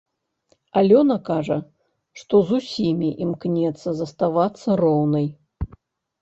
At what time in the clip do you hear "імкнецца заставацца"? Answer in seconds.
3.27-4.69